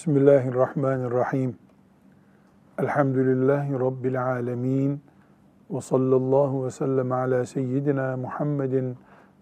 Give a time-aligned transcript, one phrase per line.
[0.00, 1.56] Bismillahirrahmanirrahim.
[2.78, 5.00] Elhamdülillahi Rabbil alemin.
[5.70, 8.96] Ve sallallahu ve sellem ala seyyidina Muhammedin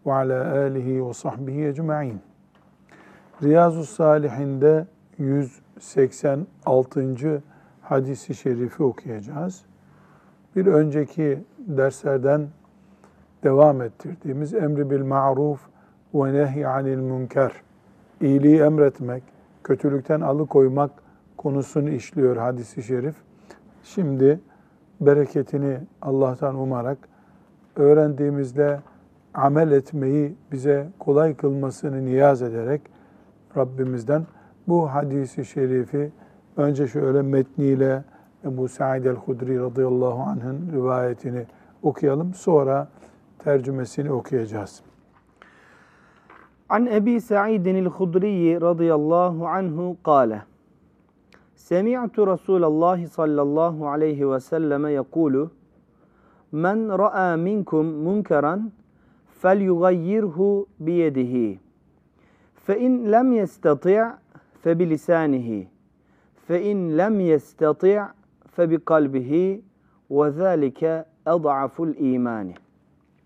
[0.06, 2.20] ve ala alihi ve sahbihi ecma'in.
[3.42, 4.86] Riyazu Salihinde
[5.18, 7.42] 186.
[7.82, 9.64] hadisi şerifi okuyacağız.
[10.56, 12.48] Bir önceki derslerden
[13.44, 15.60] devam ettirdiğimiz emri bil ma'ruf
[16.14, 17.52] ve nehy anil münker,
[18.20, 19.37] iyiliği emretmek,
[19.68, 20.90] kötülükten alıkoymak
[21.36, 23.14] konusunu işliyor hadisi şerif.
[23.82, 24.40] Şimdi
[25.00, 26.98] bereketini Allah'tan umarak
[27.76, 28.80] öğrendiğimizde
[29.34, 32.80] amel etmeyi bize kolay kılmasını niyaz ederek
[33.56, 34.26] Rabbimizden
[34.68, 36.12] bu hadisi şerifi
[36.56, 38.04] önce şöyle metniyle
[38.44, 41.46] Ebu Sa'id el-Hudri radıyallahu anh'ın rivayetini
[41.82, 42.34] okuyalım.
[42.34, 42.88] Sonra
[43.38, 44.82] tercümesini okuyacağız.
[46.70, 50.40] عن أبي سعيد الخدري رضي الله عنه قال
[51.56, 55.48] سمعت رسول الله صلى الله عليه وسلم يقول
[56.52, 58.68] من رأى منكم منكرا
[59.28, 61.58] فليغيره بيده
[62.54, 64.14] فإن لم يستطع
[64.62, 65.66] فبلسانه
[66.46, 68.08] فإن لم يستطع
[68.48, 69.60] فبقلبه
[70.10, 72.54] وذلك أضعف الإيمان.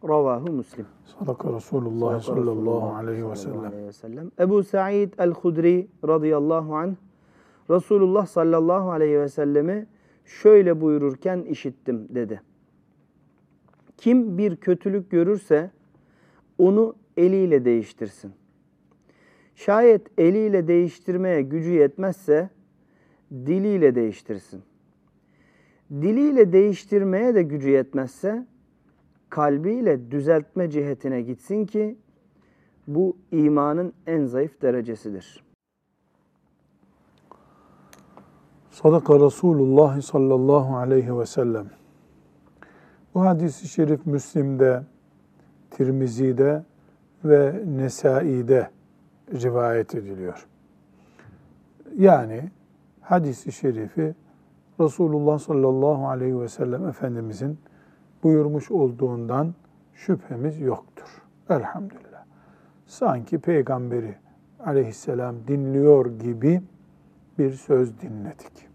[0.09, 0.87] Ravahu Müslim.
[1.05, 3.37] Sadaka Resulullah sallallahu aleyhi ve
[3.93, 4.31] sellem.
[4.41, 6.95] Ebu Sa'id el-Hudri radıyallahu anh
[7.71, 9.87] Resulullah sallallahu aleyhi ve sellemi
[10.25, 12.43] şöyle buyururken işittim dedi.
[13.97, 15.71] Kim bir kötülük görürse
[16.59, 18.33] onu eliyle değiştirsin.
[19.55, 22.51] Şayet eliyle değiştirmeye gücü yetmezse
[23.33, 24.63] diliyle değiştirsin.
[25.91, 28.47] Diliyle değiştirmeye de gücü yetmezse
[29.33, 31.99] kalbiyle düzeltme cihetine gitsin ki
[32.87, 35.45] bu imanın en zayıf derecesidir.
[38.71, 41.67] Sadaka Resulullah sallallahu aleyhi ve sellem.
[43.15, 44.83] Bu hadisi şerif Müslim'de,
[45.71, 46.65] Tirmizi'de
[47.25, 48.71] ve Nesai'de
[49.33, 50.47] rivayet ediliyor.
[51.99, 52.51] Yani
[53.01, 54.15] hadisi şerifi
[54.81, 57.59] Resulullah sallallahu aleyhi ve sellem Efendimizin
[58.23, 59.55] buyurmuş olduğundan
[59.95, 61.23] şüphemiz yoktur.
[61.51, 62.25] Elhamdülillah.
[62.87, 64.15] Sanki peygamberi
[64.67, 66.63] aleyhisselam dinliyor gibi
[67.39, 68.69] bir söz dinledik.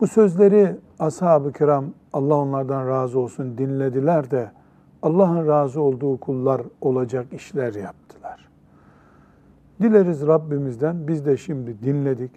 [0.00, 4.50] Bu sözleri ashab-ı kiram Allah onlardan razı olsun dinlediler de
[5.02, 8.48] Allah'ın razı olduğu kullar olacak işler yaptılar.
[9.80, 12.30] Dileriz Rabbimizden biz de şimdi dinledik.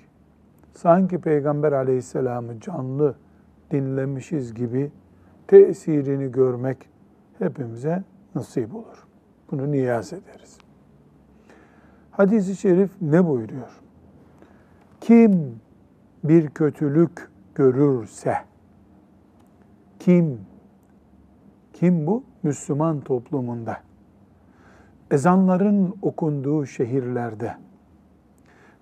[0.74, 3.16] Sanki Peygamber aleyhisselamı canlı
[3.74, 4.92] dinlemişiz gibi
[5.48, 6.90] tesirini görmek
[7.40, 8.04] hepimize
[8.36, 9.08] nasip olur.
[9.52, 10.58] Bunu niyaz ederiz.
[12.12, 13.82] Hadis-i şerif ne buyuruyor?
[15.02, 15.62] Kim
[16.24, 18.38] bir kötülük görürse,
[20.00, 20.40] kim,
[21.74, 22.24] kim bu?
[22.44, 23.78] Müslüman toplumunda,
[25.12, 27.56] ezanların okunduğu şehirlerde,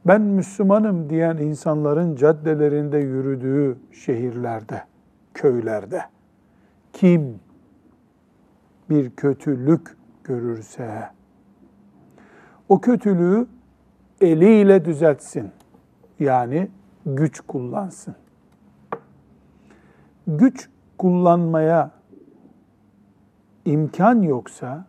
[0.05, 4.83] ben Müslümanım diyen insanların caddelerinde yürüdüğü şehirlerde,
[5.33, 6.01] köylerde
[6.93, 7.39] kim
[8.89, 11.09] bir kötülük görürse
[12.69, 13.47] o kötülüğü
[14.21, 15.51] eliyle düzeltsin.
[16.19, 16.67] Yani
[17.05, 18.15] güç kullansın.
[20.27, 21.91] Güç kullanmaya
[23.65, 24.85] imkan yoksa,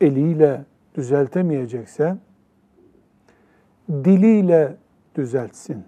[0.00, 0.64] eliyle
[0.94, 2.16] düzeltemeyecekse,
[3.88, 4.76] diliyle
[5.14, 5.84] düzeltsin.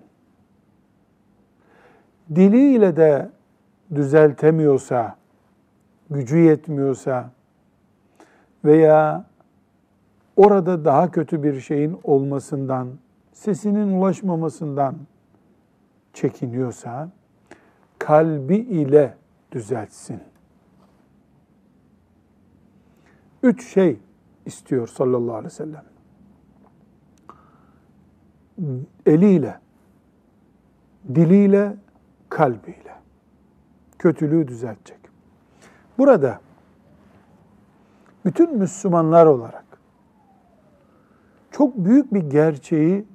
[2.34, 3.30] Diliyle de
[3.94, 5.16] düzeltemiyorsa,
[6.10, 7.30] gücü yetmiyorsa
[8.64, 9.24] veya
[10.36, 12.88] orada daha kötü bir şeyin olmasından,
[13.32, 14.96] sesinin ulaşmamasından
[16.12, 17.10] çekiniyorsa,
[17.98, 19.14] kalbi ile
[19.52, 20.20] düzeltsin.
[23.42, 23.98] Üç şey
[24.46, 25.89] istiyor sallallahu aleyhi ve sellem
[29.06, 29.58] eliyle,
[31.14, 31.76] diliyle,
[32.28, 32.94] kalbiyle
[33.98, 34.98] kötülüğü düzeltecek.
[35.98, 36.40] Burada
[38.24, 39.64] bütün Müslümanlar olarak
[41.50, 43.06] çok büyük bir gerçeği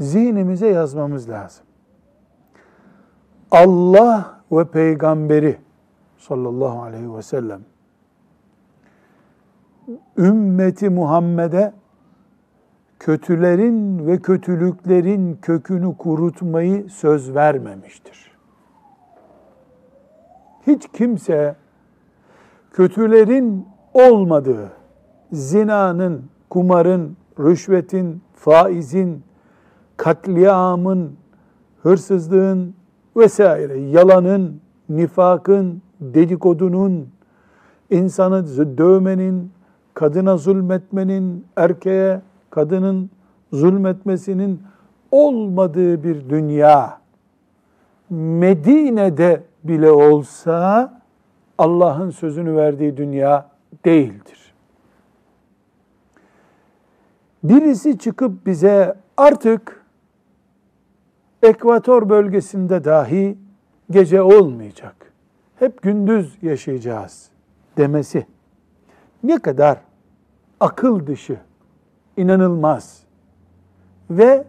[0.00, 1.64] zihnimize yazmamız lazım.
[3.50, 5.58] Allah ve peygamberi
[6.18, 7.60] sallallahu aleyhi ve sellem
[10.18, 11.72] ümmeti Muhammed'e
[13.02, 18.30] kötülerin ve kötülüklerin kökünü kurutmayı söz vermemiştir.
[20.66, 21.56] Hiç kimse
[22.72, 24.72] kötülerin olmadığı,
[25.32, 29.22] zinanın, kumarın, rüşvetin, faizin,
[29.96, 31.12] katliamın,
[31.82, 32.74] hırsızlığın
[33.16, 37.08] vesaire, yalanın, nifakın, dedikodunun,
[37.90, 38.46] insanı
[38.78, 39.52] dövmenin,
[39.94, 42.20] kadına zulmetmenin, erkeğe,
[42.52, 43.10] kadının
[43.52, 44.62] zulmetmesinin
[45.10, 46.98] olmadığı bir dünya
[48.10, 50.92] Medine'de bile olsa
[51.58, 53.50] Allah'ın sözünü verdiği dünya
[53.84, 54.54] değildir.
[57.44, 59.84] Birisi çıkıp bize artık
[61.42, 63.38] ekvator bölgesinde dahi
[63.90, 65.12] gece olmayacak.
[65.56, 67.30] Hep gündüz yaşayacağız
[67.76, 68.26] demesi
[69.22, 69.78] ne kadar
[70.60, 71.38] akıl dışı,
[72.16, 73.02] inanılmaz
[74.10, 74.44] ve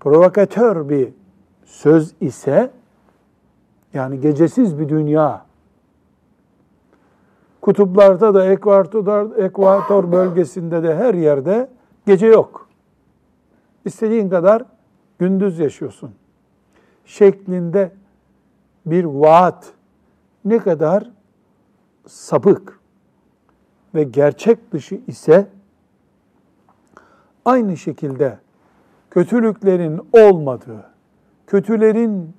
[0.00, 1.08] provokatör bir
[1.64, 2.70] söz ise
[3.94, 5.46] yani gecesiz bir dünya
[7.60, 11.68] kutuplarda da ekvator, ekvator bölgesinde de her yerde
[12.06, 12.68] gece yok.
[13.84, 14.64] İstediğin kadar
[15.18, 16.10] gündüz yaşıyorsun.
[17.04, 17.92] Şeklinde
[18.86, 19.72] bir vaat
[20.44, 21.10] ne kadar
[22.06, 22.80] sapık
[23.94, 25.48] ve gerçek dışı ise
[27.44, 28.38] aynı şekilde
[29.10, 30.84] kötülüklerin olmadığı,
[31.46, 32.34] kötülerin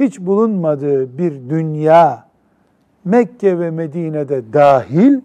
[0.00, 2.28] hiç bulunmadığı bir dünya
[3.04, 5.20] Mekke ve Medine'de dahil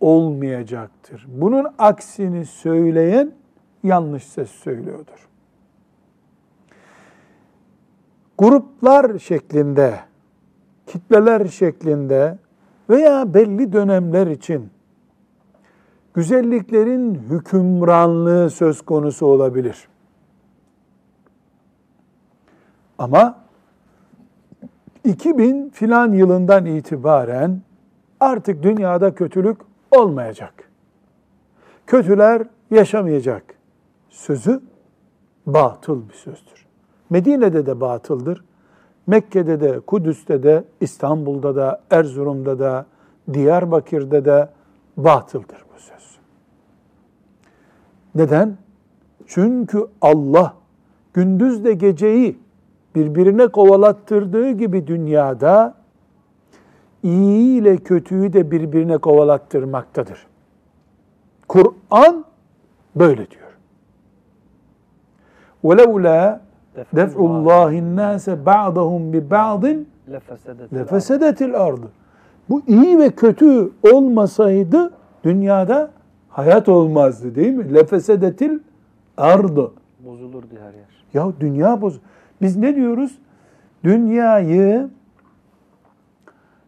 [0.00, 1.26] olmayacaktır.
[1.28, 3.32] Bunun aksini söyleyen
[3.82, 5.28] yanlış ses söylüyordur.
[8.38, 10.00] Gruplar şeklinde,
[10.86, 12.38] kitleler şeklinde
[12.90, 14.70] veya belli dönemler için
[16.14, 19.88] güzelliklerin hükümranlığı söz konusu olabilir.
[22.98, 23.44] Ama
[25.04, 27.60] 2000 filan yılından itibaren
[28.20, 29.58] artık dünyada kötülük
[29.90, 30.70] olmayacak.
[31.86, 33.42] Kötüler yaşamayacak.
[34.10, 34.60] Sözü
[35.46, 36.66] batıl bir sözdür.
[37.10, 38.44] Medine'de de batıldır.
[39.06, 42.86] Mekke'de de, Kudüs'te de, İstanbul'da da, Erzurum'da da,
[43.32, 44.52] Diyarbakır'da da
[44.96, 46.03] batıldır bu söz.
[48.15, 48.57] Neden?
[49.27, 50.53] Çünkü Allah
[51.13, 52.39] gündüzle geceyi
[52.95, 55.73] birbirine kovalattırdığı gibi dünyada
[57.03, 60.27] iyi ile kötüyü de birbirine kovalattırmaktadır.
[61.47, 62.25] Kur'an
[62.95, 63.49] böyle diyor.
[65.63, 66.39] وَلَوْلَا
[66.95, 69.83] دَفْعُ اللّٰهِ النَّاسَ بَعْضَهُمْ بِبَعْضٍ
[70.73, 71.81] لَفَسَدَتِ الْأَرْضِ
[72.49, 74.91] Bu iyi ve kötü olmasaydı
[75.23, 75.91] dünyada
[76.34, 77.74] hayat olmazdı değil mi?
[77.74, 78.58] Lefesedetil
[79.16, 79.72] ardı.
[80.00, 81.04] Bozulurdu her yer.
[81.14, 82.00] Ya dünya boz.
[82.42, 83.18] Biz ne diyoruz?
[83.84, 84.88] Dünyayı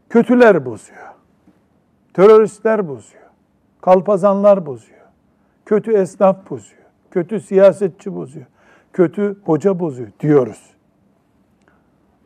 [0.09, 1.07] kötüler bozuyor.
[2.15, 3.23] Teröristler bozuyor.
[3.81, 5.01] Kalpazanlar bozuyor.
[5.65, 6.83] Kötü esnaf bozuyor.
[7.11, 8.47] Kötü siyasetçi bozuyor.
[8.93, 10.71] Kötü hoca bozuyor diyoruz.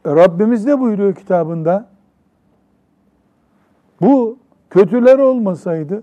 [0.04, 1.88] E Rabbimiz ne buyuruyor kitabında?
[4.00, 4.38] Bu
[4.70, 6.02] kötüler olmasaydı,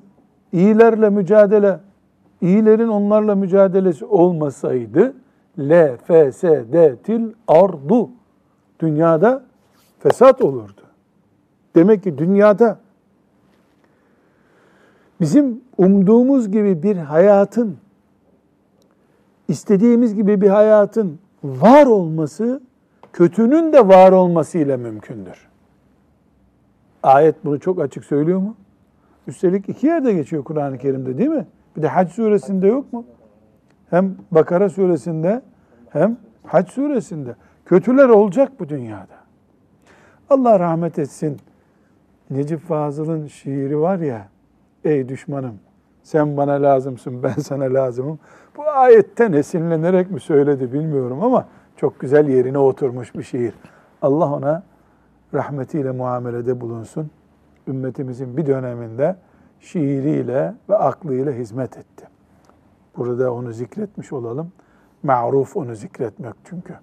[0.57, 1.79] iyilerle mücadele,
[2.41, 5.13] iyilerin onlarla mücadelesi olmasaydı,
[5.59, 8.09] le fesedetil ardu.
[8.79, 9.43] Dünyada
[9.99, 10.81] fesat olurdu.
[11.75, 12.79] Demek ki dünyada
[15.21, 17.77] bizim umduğumuz gibi bir hayatın,
[19.47, 22.61] istediğimiz gibi bir hayatın var olması,
[23.13, 25.47] kötünün de var olmasıyla mümkündür.
[27.03, 28.55] Ayet bunu çok açık söylüyor mu?
[29.27, 31.48] Üstelik iki yerde geçiyor Kur'an-ı Kerim'de değil mi?
[31.77, 33.05] Bir de Hac suresinde yok mu?
[33.89, 35.41] Hem Bakara suresinde
[35.89, 37.36] hem Hac suresinde.
[37.65, 39.17] Kötüler olacak bu dünyada.
[40.29, 41.38] Allah rahmet etsin.
[42.29, 44.27] Necip Fazıl'ın şiiri var ya,
[44.84, 45.60] ey düşmanım
[46.07, 48.19] sen bana lazımsın ben sana lazımım.
[48.57, 53.53] Bu ayetten esinlenerek mi söyledi bilmiyorum ama çok güzel yerine oturmuş bir şiir.
[54.01, 54.63] Allah ona
[55.34, 57.12] rahmetiyle muamelede bulunsun.
[57.67, 59.15] Ümmetimizin bir döneminde
[59.59, 62.07] şiiriyle ve aklıyla hizmet etti.
[62.97, 64.51] Burada onu zikretmiş olalım.
[65.03, 66.75] Ma'ruf onu zikretmek çünkü.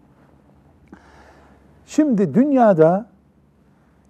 [1.87, 3.07] Şimdi dünyada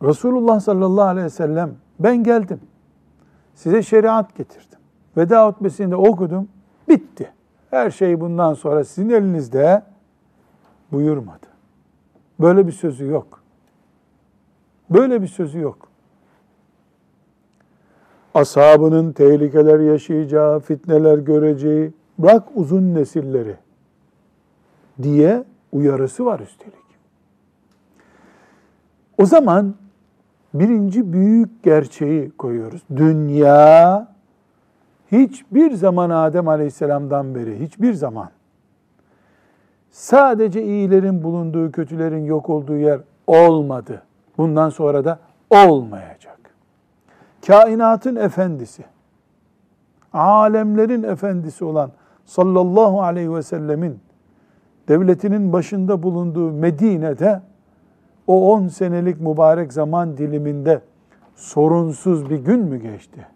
[0.02, 2.61] Resulullah sallallahu aleyhi ve sellem ben geldim.
[3.54, 4.78] Size şeriat getirdim.
[5.16, 6.49] Veda hutbesinde okudum.
[6.88, 7.33] Bitti.
[7.71, 9.83] Her şey bundan sonra sizin elinizde
[10.93, 11.47] buyurmadı.
[12.40, 13.43] Böyle bir sözü yok.
[14.90, 15.88] Böyle bir sözü yok.
[18.35, 23.57] Ashabının tehlikeler yaşayacağı, fitneler göreceği, bırak uzun nesilleri
[25.03, 26.75] diye uyarısı var üstelik.
[29.19, 29.75] O zaman
[30.55, 32.83] birinci büyük gerçeği koyuyoruz.
[32.97, 34.09] Dünya
[35.12, 38.31] hiçbir zaman Adem Aleyhisselam'dan beri hiçbir zaman
[39.91, 44.03] sadece iyilerin bulunduğu, kötülerin yok olduğu yer olmadı.
[44.38, 45.19] Bundan sonra da
[45.50, 46.34] olmayacak.
[47.47, 48.85] Kainatın efendisi,
[50.13, 51.91] alemlerin efendisi olan
[52.25, 53.99] sallallahu aleyhi ve sellemin
[54.89, 57.41] devletinin başında bulunduğu Medine'de
[58.27, 60.81] o 10 senelik mübarek zaman diliminde
[61.35, 63.27] sorunsuz bir gün mü geçti?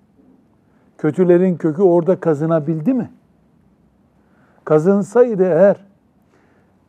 [0.98, 3.10] Kötülerin kökü orada kazınabildi mi?
[4.64, 5.76] Kazınsaydı eğer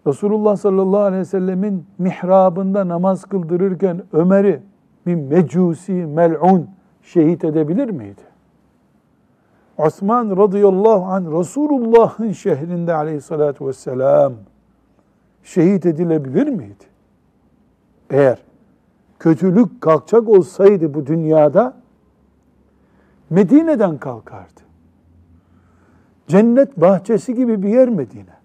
[0.08, 4.62] Resulullah sallallahu aleyhi ve sellemin mihrabında namaz kıldırırken Ömer'i
[5.06, 6.79] bir mecusi, mel'un
[7.14, 8.22] şehit edebilir miydi?
[9.78, 14.34] Osman radıyallahu anh Resulullah'ın şehrinde aleyhissalatü vesselam
[15.44, 16.86] şehit edilebilir miydi?
[18.10, 18.42] Eğer
[19.20, 21.74] kötülük kalkacak olsaydı bu dünyada
[23.30, 24.62] Medine'den kalkardı.
[26.28, 28.40] Cennet bahçesi gibi bir yer Medine.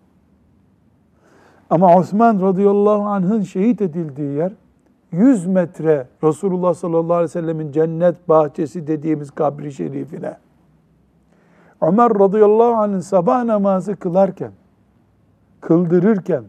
[1.70, 4.52] Ama Osman radıyallahu anh'ın şehit edildiği yer
[5.14, 10.36] 100 metre Resulullah sallallahu aleyhi ve sellemin cennet bahçesi dediğimiz kabri şerifine.
[11.80, 14.52] Ömer radıyallahu anh'ın sabah namazı kılarken,
[15.60, 16.44] kıldırırken,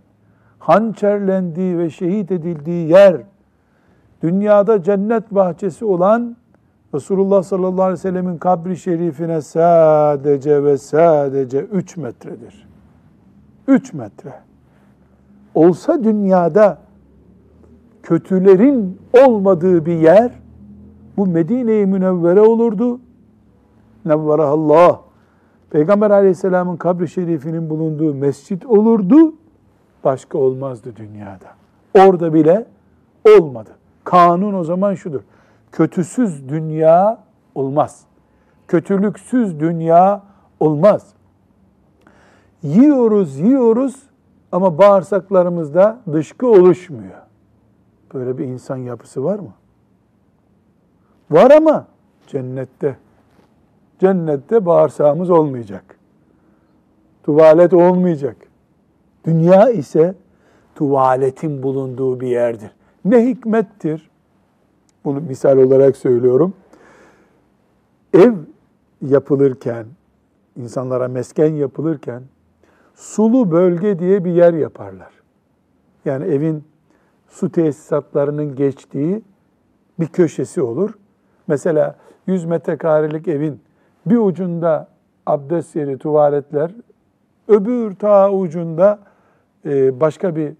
[0.59, 3.21] hançerlendiği ve şehit edildiği yer,
[4.23, 6.35] dünyada cennet bahçesi olan
[6.93, 12.67] Resulullah sallallahu aleyhi ve sellemin kabri şerifine sadece ve sadece 3 metredir.
[13.67, 14.33] 3 metre.
[15.55, 16.84] Olsa dünyada
[18.05, 20.31] kötülerin olmadığı bir yer
[21.17, 22.99] bu Medine-i Münevvere olurdu.
[24.05, 24.99] Nevverahallah.
[25.69, 29.33] Peygamber aleyhisselamın kabri şerifinin bulunduğu mescit olurdu.
[30.03, 31.47] Başka olmazdı dünyada.
[31.99, 32.65] Orada bile
[33.37, 33.69] olmadı.
[34.03, 35.21] Kanun o zaman şudur.
[35.71, 37.23] Kötüsüz dünya
[37.55, 38.05] olmaz.
[38.67, 40.23] Kötülüksüz dünya
[40.59, 41.13] olmaz.
[42.63, 44.03] Yiyoruz, yiyoruz
[44.51, 47.24] ama bağırsaklarımızda dışkı oluşmuyor.
[48.13, 49.53] Böyle bir insan yapısı var mı?
[51.31, 51.87] Var ama
[52.27, 52.97] cennette.
[53.99, 55.83] Cennette bağırsağımız olmayacak.
[57.23, 58.37] Tuvalet olmayacak.
[59.25, 60.15] Dünya ise
[60.75, 62.71] tuvaletin bulunduğu bir yerdir.
[63.05, 64.09] Ne hikmettir?
[65.05, 66.53] Bunu misal olarak söylüyorum.
[68.13, 68.33] Ev
[69.01, 69.85] yapılırken,
[70.55, 72.23] insanlara mesken yapılırken
[72.95, 75.11] sulu bölge diye bir yer yaparlar.
[76.05, 76.63] Yani evin
[77.35, 79.21] su tesisatlarının geçtiği
[79.99, 80.93] bir köşesi olur.
[81.47, 81.95] Mesela
[82.27, 83.61] 100 metrekarelik evin
[84.05, 84.87] bir ucunda
[85.25, 86.71] abdest yeri, tuvaletler,
[87.47, 88.99] öbür ta ucunda
[89.65, 90.53] e, başka bir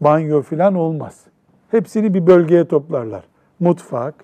[0.00, 1.24] banyo falan olmaz.
[1.70, 3.24] Hepsini bir bölgeye toplarlar.
[3.60, 4.14] Mutfak,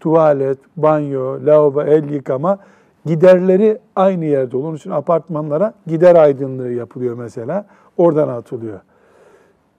[0.00, 2.58] tuvalet, banyo, lavabo, el yıkama
[3.06, 4.68] giderleri aynı yerde olur.
[4.68, 7.66] Onun için apartmanlara gider aydınlığı yapılıyor mesela.
[7.96, 8.80] Oradan atılıyor.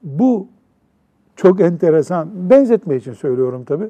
[0.03, 0.47] Bu
[1.35, 2.49] çok enteresan.
[2.49, 3.89] Benzetme için söylüyorum tabi.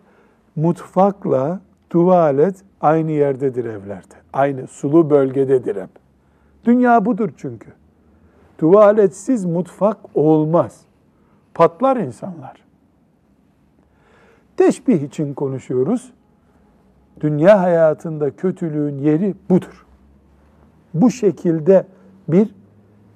[0.55, 1.59] Mutfakla
[1.89, 4.15] tuvalet aynı yerdedir evlerde.
[4.33, 5.89] Aynı sulu bölgededir hep.
[6.65, 7.69] Dünya budur çünkü.
[8.57, 10.81] Tuvaletsiz mutfak olmaz.
[11.53, 12.63] Patlar insanlar.
[14.57, 16.13] Teşbih için konuşuyoruz.
[17.21, 19.85] Dünya hayatında kötülüğün yeri budur.
[20.93, 21.85] Bu şekilde
[22.27, 22.49] bir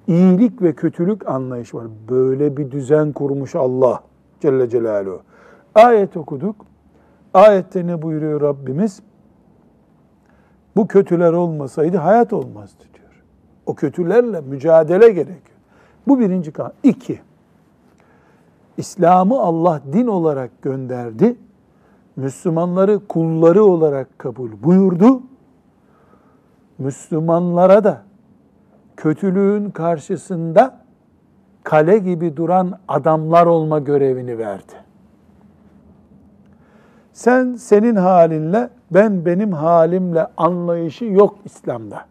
[0.06, 1.86] iyilik ve kötülük anlayışı var.
[2.10, 4.02] Böyle bir düzen kurmuş Allah
[4.40, 5.20] Celle Celaluhu.
[5.74, 6.56] Ayet okuduk.
[7.34, 9.02] Ayette ne buyuruyor Rabbimiz?
[10.76, 13.22] Bu kötüler olmasaydı hayat olmazdı diyor.
[13.66, 15.58] O kötülerle mücadele gerekiyor.
[16.08, 16.72] Bu birinci kan.
[16.82, 17.20] İki,
[18.76, 21.36] İslam'ı Allah din olarak gönderdi.
[22.16, 25.22] Müslümanları kulları olarak kabul buyurdu.
[26.78, 28.02] Müslümanlara da
[28.96, 30.80] kötülüğün karşısında
[31.68, 34.72] kale gibi duran adamlar olma görevini verdi.
[37.12, 42.04] Sen senin halinle, ben benim halimle anlayışı yok İslam'da.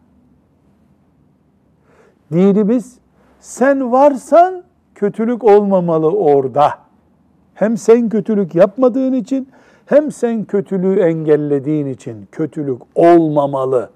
[2.32, 2.98] Dinimiz
[3.40, 4.62] sen varsan
[4.94, 6.70] kötülük olmamalı orada.
[7.54, 9.48] Hem sen kötülük yapmadığın için
[9.86, 13.90] hem sen kötülüğü engellediğin için kötülük olmamalı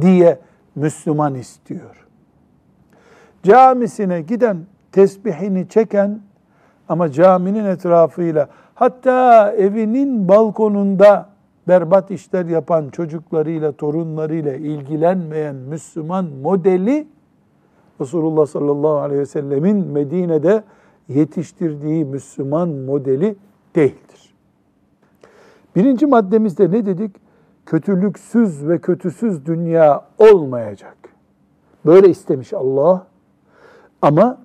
[0.00, 0.38] diye
[0.74, 2.06] Müslüman istiyor.
[3.42, 4.56] Camisine giden
[4.94, 6.20] tesbihini çeken
[6.88, 11.28] ama caminin etrafıyla hatta evinin balkonunda
[11.68, 17.06] berbat işler yapan çocuklarıyla, torunlarıyla ilgilenmeyen Müslüman modeli
[18.00, 20.62] Resulullah sallallahu aleyhi ve sellemin Medine'de
[21.08, 23.36] yetiştirdiği Müslüman modeli
[23.76, 24.34] değildir.
[25.76, 27.24] Birinci maddemizde ne dedik?
[27.66, 30.96] kötülüksüz ve kötüsüz dünya olmayacak.
[31.86, 33.06] Böyle istemiş Allah.
[34.02, 34.43] Ama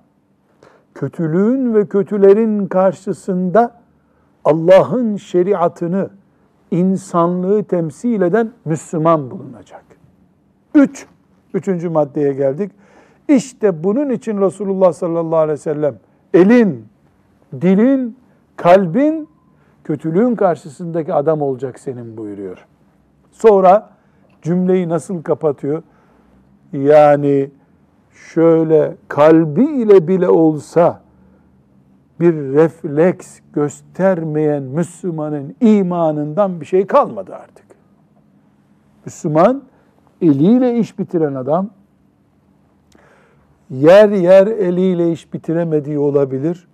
[1.00, 3.80] kötülüğün ve kötülerin karşısında
[4.44, 6.10] Allah'ın şeriatını,
[6.70, 9.84] insanlığı temsil eden Müslüman bulunacak.
[10.74, 11.06] Üç,
[11.54, 12.72] üçüncü maddeye geldik.
[13.28, 15.96] İşte bunun için Resulullah sallallahu aleyhi ve sellem
[16.34, 16.86] elin,
[17.60, 18.16] dilin,
[18.56, 19.28] kalbin
[19.84, 22.66] kötülüğün karşısındaki adam olacak senin buyuruyor.
[23.32, 23.90] Sonra
[24.42, 25.82] cümleyi nasıl kapatıyor?
[26.72, 27.50] Yani
[28.12, 31.00] şöyle kalbi ile bile olsa
[32.20, 37.64] bir refleks göstermeyen Müslümanın imanından bir şey kalmadı artık.
[39.04, 39.62] Müslüman
[40.22, 41.70] eliyle iş bitiren adam
[43.70, 46.68] yer yer eliyle iş bitiremediği olabilir.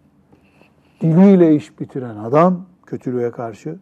[1.01, 3.79] Diliyle iş bitiren adam kötülüğe karşı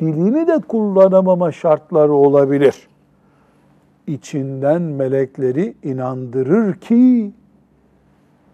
[0.00, 2.87] dilini de kullanamama şartları olabilir.
[4.08, 7.32] İçinden melekleri inandırır ki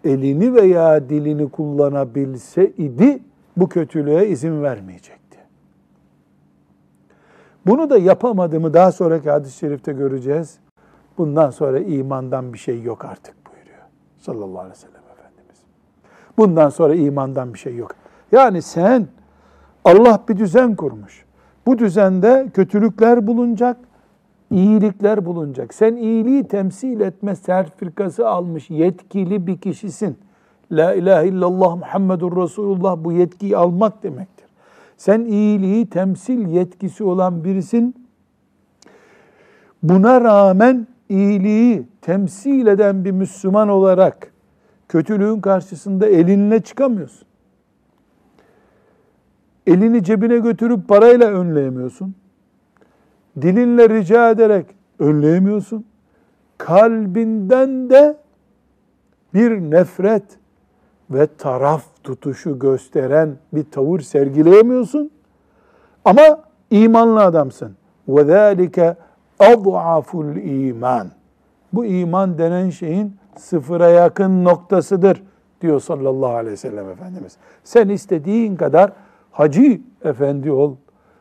[0.03, 3.19] elini veya dilini kullanabilse idi
[3.57, 5.37] bu kötülüğe izin vermeyecekti.
[7.67, 10.57] Bunu da yapamadı mı daha sonraki hadis-i şerifte göreceğiz.
[11.17, 13.83] Bundan sonra imandan bir şey yok artık buyuruyor
[14.17, 15.57] sallallahu aleyhi ve sellem Efendimiz.
[16.37, 17.95] Bundan sonra imandan bir şey yok.
[18.31, 19.07] Yani sen
[19.85, 21.25] Allah bir düzen kurmuş.
[21.65, 23.77] Bu düzende kötülükler bulunacak,
[24.51, 25.73] iyilikler bulunacak.
[25.73, 30.17] Sen iyiliği temsil etme sertifikası almış yetkili bir kişisin.
[30.71, 34.45] La ilahe illallah Muhammedur Resulullah bu yetkiyi almak demektir.
[34.97, 38.07] Sen iyiliği temsil yetkisi olan birisin.
[39.83, 44.31] Buna rağmen iyiliği temsil eden bir Müslüman olarak
[44.89, 47.27] kötülüğün karşısında elinle çıkamıyorsun.
[49.67, 52.15] Elini cebine götürüp parayla önleyemiyorsun
[53.42, 54.66] Dilinle rica ederek
[54.98, 55.84] önleyemiyorsun.
[56.58, 58.16] Kalbinden de
[59.34, 60.22] bir nefret
[61.10, 65.10] ve taraf tutuşu gösteren bir tavır sergileyemiyorsun.
[66.04, 67.76] Ama imanlı adamsın.
[68.08, 68.94] وَذَٰلِكَ
[69.40, 71.10] اَضْعَفُ iman.
[71.72, 75.22] Bu iman denen şeyin sıfıra yakın noktasıdır
[75.60, 77.36] diyor sallallahu aleyhi ve sellem Efendimiz.
[77.64, 78.92] Sen istediğin kadar
[79.30, 80.76] hacı efendi ol,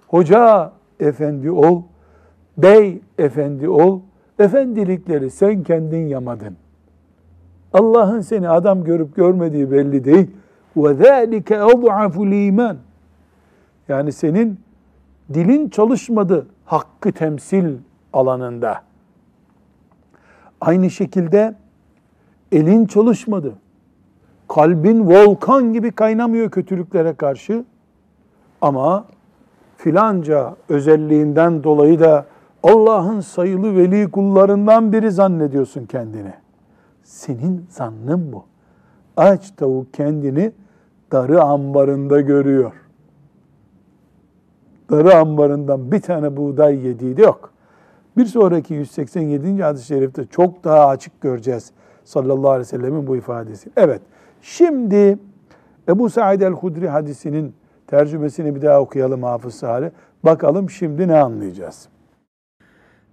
[0.07, 1.81] hoca efendi ol,
[2.57, 3.99] bey efendi ol.
[4.39, 6.55] Efendilikleri sen kendin yamadın.
[7.73, 10.27] Allah'ın seni adam görüp görmediği belli değil.
[10.77, 12.75] وَذَٰلِكَ اَضْعَفُ الْا۪يمَانِ
[13.87, 14.59] Yani senin
[15.33, 17.77] dilin çalışmadı hakkı temsil
[18.13, 18.81] alanında.
[20.61, 21.55] Aynı şekilde
[22.51, 23.53] elin çalışmadı.
[24.47, 27.65] Kalbin volkan gibi kaynamıyor kötülüklere karşı.
[28.61, 29.05] Ama
[29.77, 32.25] filanca özelliğinden dolayı da
[32.64, 36.32] Allah'ın sayılı veli kullarından biri zannediyorsun kendini.
[37.02, 38.44] Senin zannın bu.
[39.16, 40.52] Aç tavuk kendini
[41.12, 42.72] darı ambarında görüyor.
[44.90, 47.50] Darı ambarından bir tane buğday yediği de yok.
[48.16, 49.62] Bir sonraki 187.
[49.62, 51.72] hadis-i şerifte çok daha açık göreceğiz
[52.04, 53.70] sallallahu aleyhi ve sellemin bu ifadesi.
[53.76, 54.02] Evet,
[54.42, 55.18] şimdi
[55.88, 57.54] Ebu Said el-Hudri hadisinin
[57.86, 59.90] tercümesini bir daha okuyalım Hafız Salih.
[60.24, 61.88] Bakalım şimdi ne anlayacağız?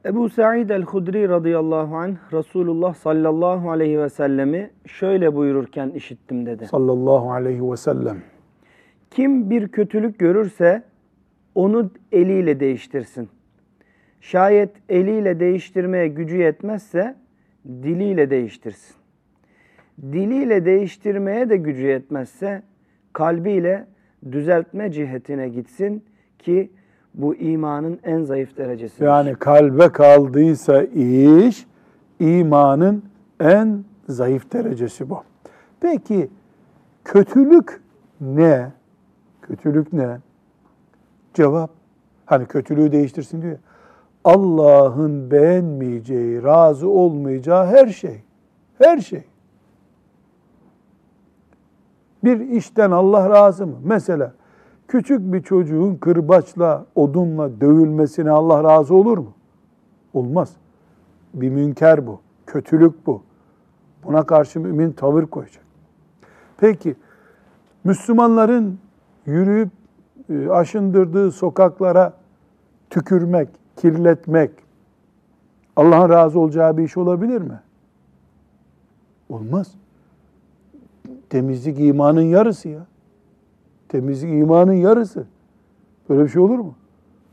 [0.06, 6.66] Ebu Sa'id el-Hudri radıyallahu anh Resulullah sallallahu aleyhi ve sellemi şöyle buyururken işittim dedi.
[6.66, 8.18] Sallallahu aleyhi ve sellem.
[9.12, 10.84] Kim bir kötülük görürse
[11.56, 13.30] onu eliyle değiştirsin.
[14.22, 17.16] Şayet eliyle değiştirmeye gücü yetmezse
[17.68, 18.96] diliyle değiştirsin.
[20.02, 22.64] Diliyle değiştirmeye de gücü yetmezse
[23.14, 23.88] kalbiyle
[24.32, 26.04] düzeltme cihetine gitsin
[26.40, 26.72] ki
[27.14, 29.04] bu imanın en zayıf derecesi.
[29.04, 31.68] Yani kalbe kaldıysa iş
[32.20, 33.04] imanın
[33.40, 35.24] en zayıf derecesi bu.
[35.80, 36.30] Peki
[37.04, 37.82] kötülük
[38.22, 38.72] ne?
[39.42, 40.20] Kötülük ne?
[41.34, 41.70] Cevap
[42.26, 43.58] hani kötülüğü değiştirsin diyor.
[44.24, 48.24] Allah'ın beğenmeyeceği, razı olmayacağı her şey.
[48.78, 49.24] Her şey.
[52.24, 53.76] Bir işten Allah razı mı?
[53.84, 54.34] Mesela
[54.92, 59.34] küçük bir çocuğun kırbaçla, odunla dövülmesine Allah razı olur mu?
[60.14, 60.54] Olmaz.
[61.34, 62.20] Bir münker bu.
[62.46, 63.22] Kötülük bu.
[64.04, 65.64] Buna karşı mümin tavır koyacak.
[66.58, 66.96] Peki
[67.84, 68.80] Müslümanların
[69.26, 69.70] yürüyüp
[70.30, 72.14] e, aşındırdığı sokaklara
[72.90, 74.52] tükürmek, kirletmek
[75.76, 77.60] Allah'ın razı olacağı bir iş olabilir mi?
[79.30, 79.76] Olmaz.
[81.30, 82.91] Temizlik imanın yarısı ya.
[83.92, 85.26] Temizlik imanın yarısı.
[86.10, 86.76] Böyle bir şey olur mu?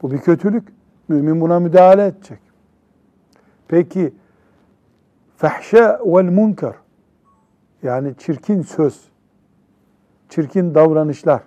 [0.02, 0.68] Bu bir kötülük.
[1.08, 2.38] Mümin buna müdahale edecek.
[3.68, 4.14] Peki
[5.36, 6.76] fahşe vel munkar
[7.82, 9.08] yani çirkin söz,
[10.28, 11.42] çirkin davranışlar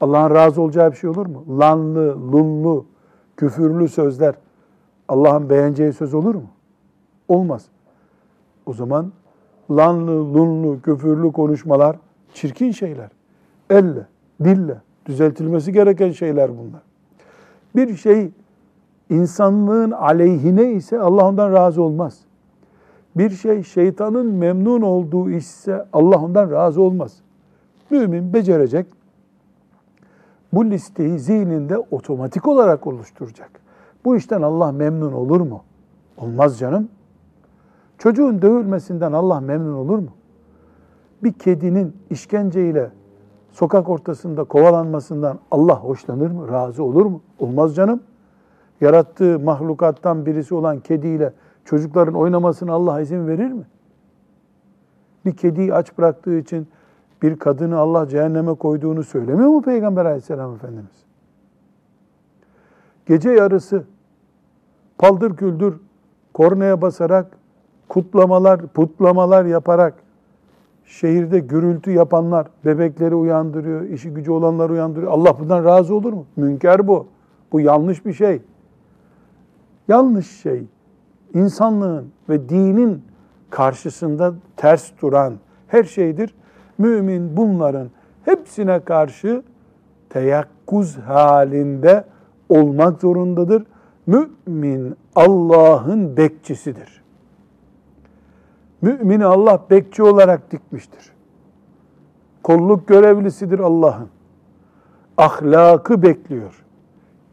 [0.00, 1.58] Allah'ın razı olacağı bir şey olur mu?
[1.60, 2.86] Lanlı, lunlu,
[3.36, 4.34] küfürlü sözler
[5.08, 6.50] Allah'ın beğeneceği söz olur mu?
[7.28, 7.66] Olmaz.
[8.66, 9.12] O zaman
[9.70, 11.96] lanlı, lunlu, küfürlü konuşmalar
[12.32, 13.10] çirkin şeyler.
[13.74, 14.06] Elle,
[14.44, 16.82] dille düzeltilmesi gereken şeyler bunlar.
[17.76, 18.30] Bir şey
[19.10, 22.20] insanlığın aleyhine ise Allah ondan razı olmaz.
[23.16, 27.16] Bir şey şeytanın memnun olduğu ise Allah ondan razı olmaz.
[27.90, 28.86] Mümin becerecek.
[30.52, 33.50] Bu listeyi zihninde otomatik olarak oluşturacak.
[34.04, 35.62] Bu işten Allah memnun olur mu?
[36.16, 36.88] Olmaz canım.
[37.98, 40.10] Çocuğun dövülmesinden Allah memnun olur mu?
[41.22, 42.90] Bir kedinin işkenceyle
[43.54, 46.48] sokak ortasında kovalanmasından Allah hoşlanır mı?
[46.48, 47.20] Razı olur mu?
[47.38, 48.00] Olmaz canım.
[48.80, 51.32] Yarattığı mahlukattan birisi olan kediyle
[51.64, 53.64] çocukların oynamasına Allah izin verir mi?
[55.24, 56.68] Bir kediyi aç bıraktığı için
[57.22, 61.04] bir kadını Allah cehenneme koyduğunu söylemiyor mu Peygamber aleyhisselam Efendimiz?
[63.06, 63.84] Gece yarısı
[64.98, 65.80] paldır küldür
[66.34, 67.38] kornaya basarak
[67.88, 70.03] kutlamalar, putlamalar yaparak
[70.84, 75.12] şehirde gürültü yapanlar bebekleri uyandırıyor, işi gücü olanları uyandırıyor.
[75.12, 76.26] Allah bundan razı olur mu?
[76.36, 77.06] Münker bu.
[77.52, 78.42] Bu yanlış bir şey.
[79.88, 80.64] Yanlış şey.
[81.34, 83.02] İnsanlığın ve dinin
[83.50, 85.34] karşısında ters duran
[85.66, 86.34] her şeydir.
[86.78, 87.88] Mümin bunların
[88.24, 89.42] hepsine karşı
[90.10, 92.04] teyakkuz halinde
[92.48, 93.66] olmak zorundadır.
[94.06, 97.03] Mümin Allah'ın bekçisidir.
[98.84, 101.12] Mümini Allah bekçi olarak dikmiştir.
[102.42, 104.08] Kolluk görevlisidir Allah'ın.
[105.16, 106.64] Ahlakı bekliyor.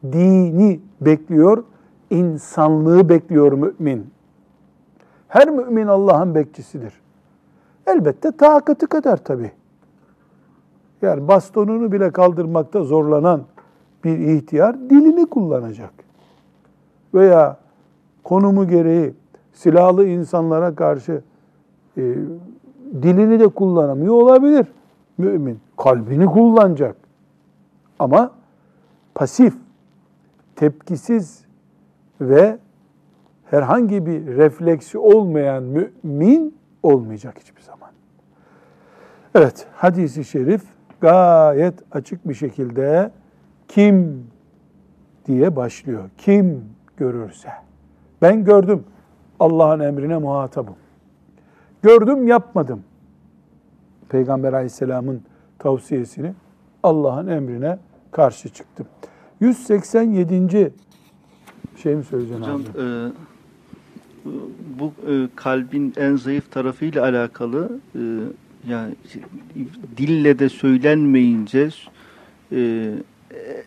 [0.04, 1.64] Dini bekliyor.
[2.10, 4.10] insanlığı bekliyor mümin.
[5.28, 6.94] Her mümin Allah'ın bekçisidir.
[7.88, 9.52] Elbette takatı kadar tabi.
[11.02, 13.42] Yani bastonunu bile kaldırmakta zorlanan
[14.04, 15.94] bir ihtiyar dilini kullanacak.
[17.14, 17.58] Veya
[18.24, 19.14] konumu gereği
[19.54, 21.22] silahlı insanlara karşı
[21.98, 22.02] e,
[23.02, 24.68] dilini de kullanamıyor olabilir
[25.22, 25.60] mümin.
[25.78, 26.96] Kalbini kullanacak.
[28.00, 28.32] Ama
[29.16, 29.54] pasif,
[30.56, 31.46] tepkisiz
[32.22, 32.58] ve
[33.46, 37.90] herhangi bir refleksi olmayan mümin olmayacak hiçbir zaman.
[39.36, 40.64] Evet, hadisi şerif
[41.02, 43.12] gayet açık bir şekilde
[43.68, 44.28] kim
[45.26, 46.10] diye başlıyor.
[46.18, 46.66] Kim
[46.98, 47.50] görürse.
[48.22, 48.84] Ben gördüm.
[49.40, 50.76] Allah'ın emrine muhatabım.
[51.84, 52.84] Gördüm yapmadım.
[54.10, 55.22] Peygamber aleyhisselamın
[55.60, 56.34] tavsiyesini
[56.84, 57.78] Allah'ın emrine
[58.12, 58.88] karşı çıktım.
[59.40, 60.72] 187.
[61.78, 62.82] şey mi söyleyeceksin Hocam abi?
[62.82, 63.12] e,
[64.80, 68.02] bu e, kalbin en zayıf tarafıyla alakalı e,
[68.68, 68.96] yani
[69.98, 71.70] dille de söylenmeyince
[72.52, 72.92] e,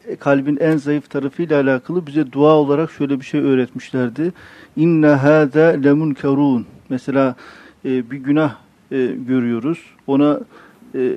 [0.08, 4.32] e, kalbin en zayıf tarafıyla alakalı bize dua olarak şöyle bir şey öğretmişlerdi.
[4.76, 6.64] İnne hâzâ lemunkerûn.
[6.88, 7.36] Mesela
[7.84, 8.56] e, bir günah
[8.92, 9.78] e, görüyoruz.
[10.06, 10.40] Ona
[10.94, 11.14] e,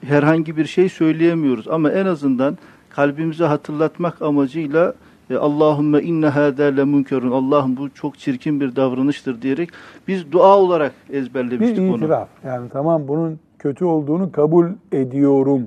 [0.00, 2.58] herhangi bir şey söyleyemiyoruz ama en azından
[2.90, 4.94] kalbimize hatırlatmak amacıyla
[5.30, 7.30] e, Allahümme inne hâdâ lemunkerun.
[7.30, 9.70] Allah'ım bu çok çirkin bir davranıştır diyerek
[10.08, 11.96] biz dua olarak ezberlemiştik bir onu.
[11.96, 12.28] itiraf.
[12.44, 15.66] Yani tamam bunun kötü olduğunu kabul ediyorum.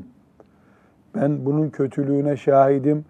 [1.15, 3.05] Ben bunun kötülüğüne şahidim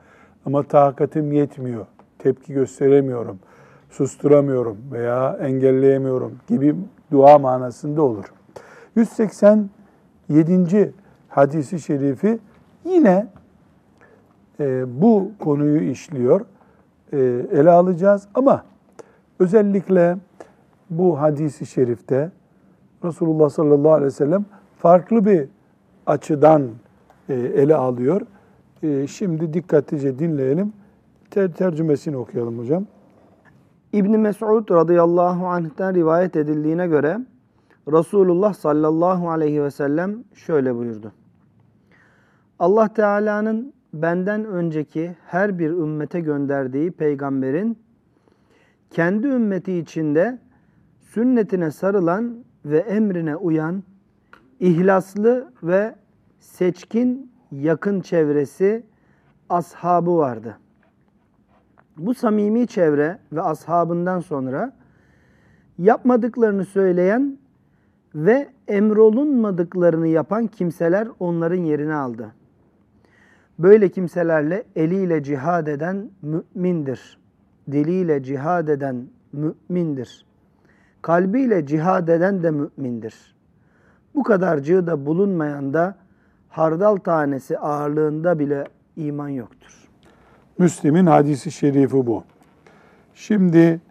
[0.45, 1.86] ama takatim yetmiyor.
[2.19, 3.39] Tepki gösteremiyorum.
[3.89, 6.76] Susturamıyorum veya engelleyemiyorum gibi
[7.15, 8.25] dua manasında olur.
[8.95, 10.93] 187.
[11.30, 12.39] hadisi şerifi
[12.86, 13.28] yine
[14.60, 16.41] e, bu konuyu işliyor.
[17.13, 17.17] E,
[17.51, 18.63] ele alacağız ama
[19.39, 20.17] özellikle
[20.89, 22.32] bu hadisi şerifte
[23.04, 24.45] Resulullah sallallahu aleyhi ve sellem
[24.78, 25.47] farklı bir
[26.06, 26.69] açıdan
[27.30, 28.21] e, ele alıyor.
[28.84, 30.73] E, şimdi dikkatlice dinleyelim.
[31.32, 32.86] Ter tercümesini okuyalım hocam.
[33.95, 37.19] İbn Mes'ud radıyallahu anh'ten rivayet edildiğine göre
[37.88, 41.12] Resulullah sallallahu aleyhi ve sellem şöyle buyurdu.
[42.60, 47.77] Allah Teala'nın benden önceki her bir ümmete gönderdiği peygamberin
[48.89, 50.39] kendi ümmeti içinde
[51.01, 53.84] sünnetine sarılan ve emrine uyan
[54.60, 55.95] ihlaslı ve
[56.39, 58.84] seçkin yakın çevresi
[59.49, 60.58] ashabı vardı.
[61.97, 64.73] Bu samimi çevre ve ashabından sonra
[65.77, 67.38] yapmadıklarını söyleyen
[68.15, 72.31] ve emrolunmadıklarını yapan kimseler onların yerini aldı.
[73.60, 77.17] Böyle kimselerle eliyle cihad eden mümindir.
[77.71, 80.25] Diliyle cihad eden mümindir.
[81.01, 83.36] Kalbiyle cihad eden de mümindir.
[84.15, 85.95] Bu kadarcığı da bulunmayan da
[86.49, 88.63] hardal tanesi ağırlığında bile
[88.95, 89.85] iman yoktur.
[90.58, 92.24] Müslim'in hadisi şerifi bu.
[93.13, 93.82] Şimdi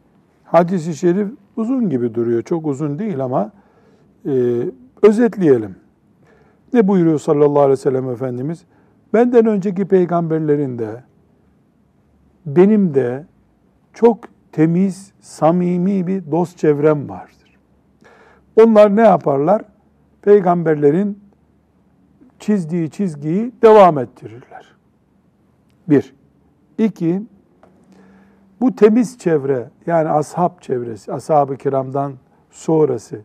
[0.44, 2.42] hadisi şerif uzun gibi duruyor.
[2.42, 3.52] Çok uzun değil ama
[4.26, 4.32] e,
[5.02, 5.76] özetleyelim.
[6.72, 8.64] Ne buyuruyor sallallahu aleyhi ve sellem Efendimiz?
[9.12, 11.04] Benden önceki peygamberlerin de
[12.46, 13.26] benim de
[13.92, 14.18] çok
[14.52, 17.58] temiz, samimi bir dost çevrem vardır.
[18.62, 19.62] Onlar ne yaparlar?
[20.22, 21.18] Peygamberlerin
[22.38, 24.74] çizdiği çizgiyi devam ettirirler.
[25.88, 26.14] Bir.
[26.78, 27.22] İki,
[28.60, 32.12] bu temiz çevre yani ashab çevresi, ashab-ı kiramdan
[32.50, 33.20] sonrası,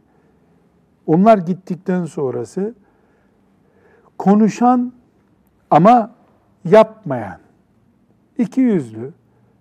[1.08, 2.74] onlar gittikten sonrası
[4.18, 4.94] konuşan
[5.72, 6.12] ama
[6.66, 7.40] yapmayan,
[8.38, 9.14] iki yüzlü,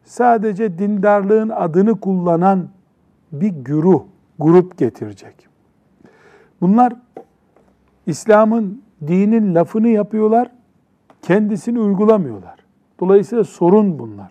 [0.04, 2.68] sadece dindarlığın adını kullanan
[3.32, 4.02] bir güruh,
[4.38, 5.48] grup getirecek.
[6.60, 6.92] Bunlar
[8.06, 10.50] İslam'ın, dinin lafını yapıyorlar,
[11.22, 12.67] kendisini uygulamıyorlar.
[13.00, 14.30] Dolayısıyla sorun bunlar.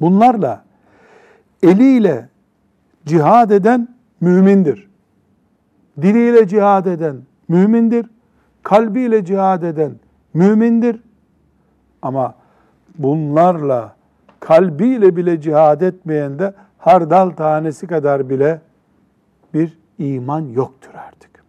[0.00, 0.64] Bunlarla
[1.62, 2.28] eliyle
[3.06, 3.88] cihad eden
[4.20, 4.90] mümindir.
[6.02, 8.06] Diliyle cihad eden mümindir.
[8.62, 9.92] Kalbiyle cihad eden
[10.34, 11.02] mümindir.
[12.02, 12.34] Ama
[12.98, 13.96] bunlarla
[14.40, 18.60] kalbiyle bile cihad etmeyen de hardal tanesi kadar bile
[19.54, 21.44] bir iman yoktur artık.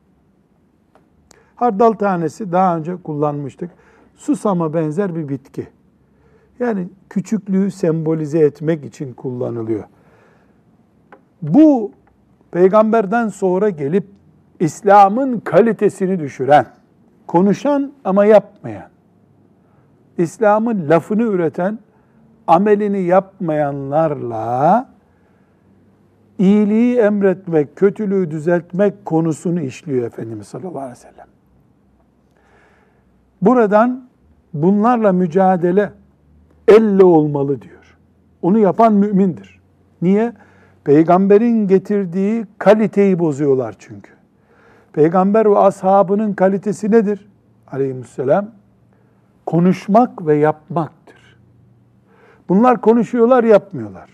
[1.56, 3.72] Hardal tanesi daha önce kullanmıştık.
[4.16, 5.68] Susama benzer bir bitki.
[6.62, 9.84] Yani küçüklüğü sembolize etmek için kullanılıyor.
[11.42, 11.92] Bu
[12.52, 14.08] peygamberden sonra gelip
[14.60, 16.66] İslam'ın kalitesini düşüren,
[17.28, 18.90] konuşan ama yapmayan,
[20.18, 21.80] İslam'ın lafını üreten,
[22.48, 24.90] amelini yapmayanlarla
[26.40, 31.28] iyiliği emretmek, kötülüğü düzeltmek konusunu işliyor Efendimiz sallallahu aleyhi ve sellem.
[33.42, 34.08] Buradan
[34.54, 36.01] bunlarla mücadele
[36.72, 37.98] elle olmalı diyor.
[38.42, 39.60] Onu yapan mümindir.
[40.02, 40.34] Niye?
[40.84, 44.12] Peygamberin getirdiği kaliteyi bozuyorlar çünkü.
[44.94, 47.28] Peygamber ve ashabının kalitesi nedir?
[47.72, 48.52] Aleyhisselam
[49.46, 51.38] konuşmak ve yapmaktır.
[52.50, 54.10] Bunlar konuşuyorlar, yapmıyorlar.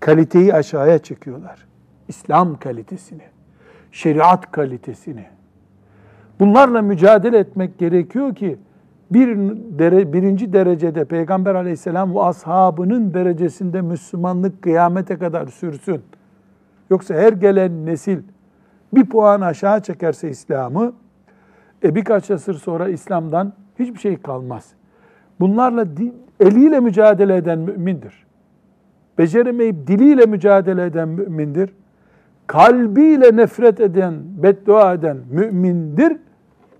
[0.00, 1.66] Kaliteyi aşağıya çekiyorlar.
[2.08, 3.22] İslam kalitesini,
[3.92, 5.26] şeriat kalitesini.
[6.40, 8.58] Bunlarla mücadele etmek gerekiyor ki
[9.14, 9.38] bir
[9.78, 16.02] dere, birinci derecede Peygamber aleyhisselam ve ashabının derecesinde Müslümanlık kıyamete kadar sürsün.
[16.90, 18.18] Yoksa her gelen nesil
[18.94, 20.92] bir puan aşağı çekerse İslam'ı,
[21.84, 24.72] e birkaç asır sonra İslam'dan hiçbir şey kalmaz.
[25.40, 25.86] Bunlarla
[26.40, 28.26] eliyle mücadele eden mümindir.
[29.18, 31.70] Beceremeyip diliyle mücadele eden mümindir.
[32.46, 36.16] Kalbiyle nefret eden, beddua eden mümindir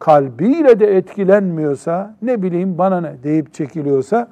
[0.04, 4.28] kalbiyle de etkilenmiyorsa, ne bileyim bana ne deyip çekiliyorsa,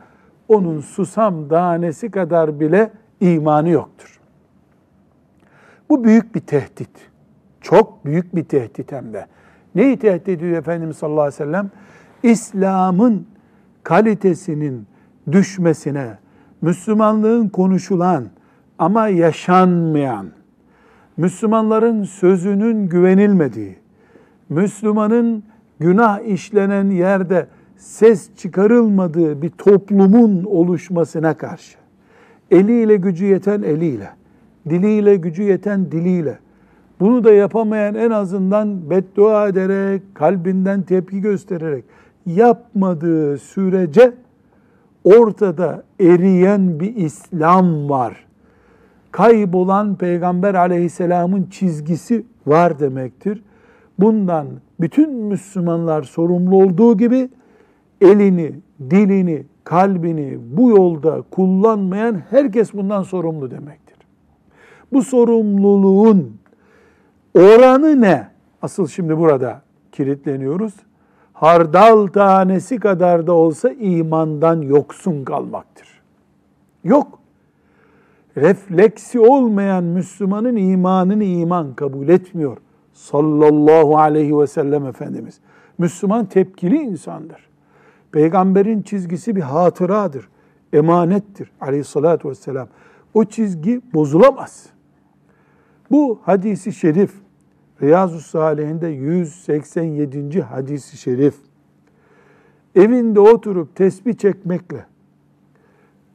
[0.49, 4.21] onun susam tanesi kadar bile imanı yoktur.
[5.91, 6.91] Bu büyük bir tehdit.
[7.61, 9.27] Çok büyük bir tehdit hem de.
[9.75, 11.71] Neyi tehdit ediyor Efendimiz sallallahu aleyhi ve sellem?
[12.23, 13.27] İslam'ın
[13.83, 14.87] kalitesinin
[15.33, 16.19] düşmesine,
[16.63, 18.25] Müslümanlığın konuşulan
[18.79, 20.27] ama yaşanmayan,
[21.17, 23.79] Müslümanların sözünün güvenilmediği,
[24.49, 25.52] Müslümanın
[25.83, 31.83] günah işlenen yerde ses çıkarılmadığı bir toplumun oluşmasına karşı
[32.51, 34.11] eliyle gücü yeten eliyle,
[34.69, 36.39] diliyle gücü yeten diliyle,
[37.01, 41.85] bunu da yapamayan en azından beddua ederek, kalbinden tepki göstererek
[42.27, 44.13] yapmadığı sürece
[45.05, 48.27] ortada eriyen bir İslam var.
[49.13, 53.43] Kaybolan Peygamber aleyhisselamın çizgisi var demektir.
[53.99, 54.47] Bundan
[54.83, 57.31] bütün Müslümanlar sorumlu olduğu gibi
[58.01, 58.53] elini,
[58.91, 63.97] dilini, kalbini bu yolda kullanmayan herkes bundan sorumlu demektir.
[64.93, 66.37] Bu sorumluluğun
[67.35, 68.29] oranı ne?
[68.63, 70.75] Asıl şimdi burada kilitleniyoruz.
[71.33, 75.89] Hardal tanesi kadar da olsa imandan yoksun kalmaktır.
[76.85, 77.19] Yok.
[78.37, 82.57] Refleksi olmayan Müslümanın imanını iman kabul etmiyor
[82.93, 85.41] sallallahu aleyhi ve sellem Efendimiz.
[85.79, 87.49] Müslüman tepkili insandır.
[88.13, 90.29] Peygamberin çizgisi bir hatıradır,
[90.73, 92.69] emanettir aleyhissalatü vesselam.
[93.15, 94.67] O çizgi bozulamaz.
[95.91, 97.13] Bu hadisi şerif,
[97.83, 100.41] Riyazu Salihinde 187.
[100.41, 101.35] hadisi şerif,
[102.75, 104.87] evinde oturup tesbih çekmekle,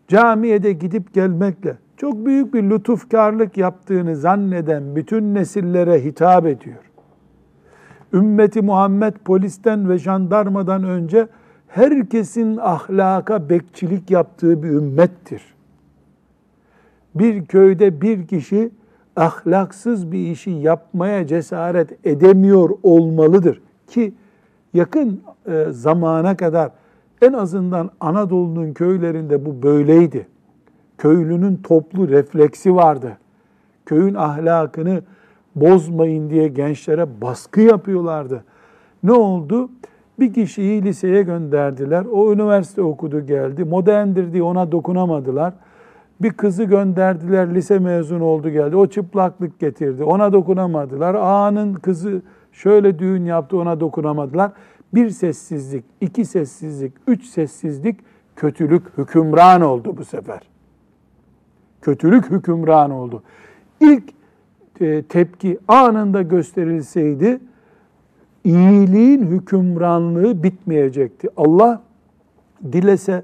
[0.07, 6.91] camiye de gidip gelmekle çok büyük bir lütufkarlık yaptığını zanneden bütün nesillere hitap ediyor.
[8.13, 11.27] Ümmeti Muhammed polisten ve jandarmadan önce
[11.67, 15.41] herkesin ahlaka bekçilik yaptığı bir ümmettir.
[17.15, 18.71] Bir köyde bir kişi
[19.15, 24.13] ahlaksız bir işi yapmaya cesaret edemiyor olmalıdır ki
[24.73, 26.71] yakın e, zamana kadar
[27.21, 30.27] en azından Anadolu'nun köylerinde bu böyleydi.
[30.97, 33.17] Köylünün toplu refleksi vardı.
[33.85, 35.01] Köyün ahlakını
[35.55, 38.43] bozmayın diye gençlere baskı yapıyorlardı.
[39.03, 39.69] Ne oldu?
[40.19, 42.05] Bir kişiyi liseye gönderdiler.
[42.11, 43.63] O üniversite okudu geldi.
[43.63, 45.53] Moderndir diye ona dokunamadılar.
[46.21, 48.75] Bir kızı gönderdiler, lise mezunu oldu geldi.
[48.75, 50.03] O çıplaklık getirdi.
[50.03, 51.15] Ona dokunamadılar.
[51.15, 54.51] Ağanın kızı şöyle düğün yaptı, ona dokunamadılar.
[54.93, 57.99] Bir sessizlik, iki sessizlik, üç sessizlik,
[58.35, 60.56] kötülük hükümran oldu bu sefer.
[61.87, 63.23] Kötülük hükümran oldu.
[63.79, 64.03] İlk
[64.81, 67.39] e, tepki anında gösterilseydi,
[68.43, 71.29] iyiliğin hükümranlığı bitmeyecekti.
[71.37, 71.81] Allah
[72.71, 73.23] dilese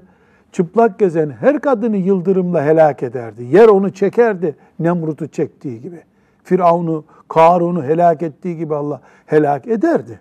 [0.52, 3.44] çıplak gezen her kadını yıldırımla helak ederdi.
[3.44, 6.00] Yer onu çekerdi Nemrut'u çektiği gibi.
[6.44, 10.20] Firavun'u, Karun'u helak ettiği gibi Allah helak ederdi.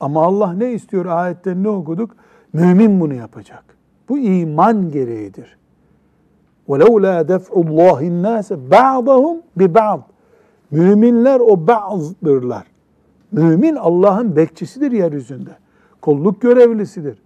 [0.00, 2.16] Ama Allah ne istiyor ayette ne okuduk?
[2.52, 3.64] Mümin bunu yapacak.
[4.08, 5.56] Bu iman gereğidir.
[6.69, 9.99] وَلَوْلَا دَفْعُ اللّٰهِ النَّاسَ بَعْضَهُمْ بِبَعْضٍ
[10.71, 12.63] Müminler o bazıdırlar.
[13.31, 15.49] Mümin Allah'ın bekçisidir yeryüzünde.
[16.01, 17.17] Kolluk görevlisidir.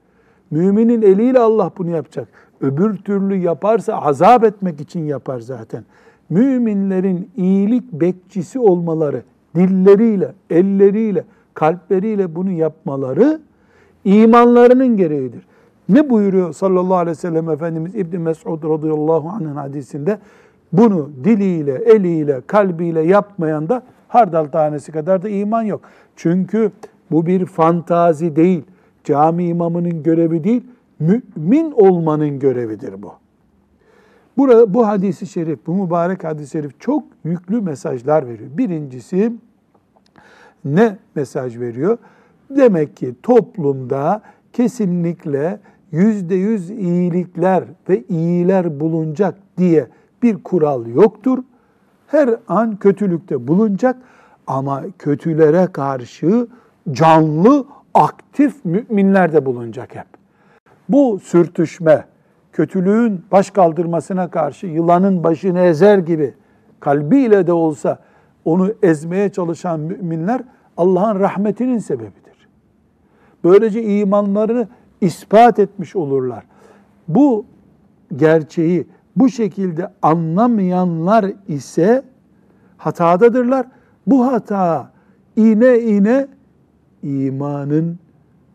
[0.51, 2.27] Müminin eliyle Allah bunu yapacak.
[2.61, 5.83] Öbür türlü yaparsa azap etmek için yapar zaten.
[6.29, 9.23] Müminlerin iyilik bekçisi olmaları,
[9.55, 13.39] dilleriyle, elleriyle, kalpleriyle bunu yapmaları
[14.05, 15.41] imanlarının gereğidir.
[15.90, 20.18] Ne buyuruyor sallallahu aleyhi ve sellem Efendimiz İbn Mesud radıyallahu anh'ın hadisinde?
[20.72, 25.80] Bunu diliyle, eliyle, kalbiyle yapmayan da hardal tanesi kadar da iman yok.
[26.16, 26.72] Çünkü
[27.10, 28.62] bu bir fantazi değil,
[29.04, 30.62] cami imamının görevi değil,
[30.98, 33.12] mümin olmanın görevidir bu.
[34.36, 38.50] Burada, bu hadisi şerif, bu mübarek hadis-i şerif çok yüklü mesajlar veriyor.
[38.52, 39.32] Birincisi
[40.64, 41.98] ne mesaj veriyor?
[42.50, 44.22] Demek ki toplumda
[44.52, 45.60] kesinlikle
[45.92, 49.86] yüzde yüz iyilikler ve iyiler bulunacak diye
[50.22, 51.38] bir kural yoktur.
[52.06, 53.96] Her an kötülükte bulunacak
[54.46, 56.46] ama kötülere karşı
[56.92, 60.06] canlı, aktif müminler de bulunacak hep.
[60.88, 62.04] Bu sürtüşme,
[62.52, 66.34] kötülüğün baş kaldırmasına karşı yılanın başını ezer gibi
[66.80, 67.98] kalbiyle de olsa
[68.44, 70.42] onu ezmeye çalışan müminler
[70.76, 72.48] Allah'ın rahmetinin sebebidir.
[73.44, 74.68] Böylece imanlarını
[75.00, 76.44] ispat etmiş olurlar.
[77.08, 77.44] Bu
[78.16, 78.86] gerçeği
[79.16, 82.02] bu şekilde anlamayanlar ise
[82.76, 83.66] hatadadırlar.
[84.06, 84.92] Bu hata
[85.36, 86.28] iğne iğne
[87.02, 87.98] imanın